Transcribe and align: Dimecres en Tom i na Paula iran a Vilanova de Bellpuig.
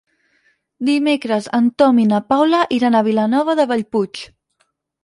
Dimecres 0.87 1.49
en 1.59 1.69
Tom 1.83 2.01
i 2.05 2.09
na 2.15 2.23
Paula 2.35 2.65
iran 2.79 2.99
a 3.03 3.07
Vilanova 3.11 3.57
de 3.63 3.71
Bellpuig. 3.75 4.27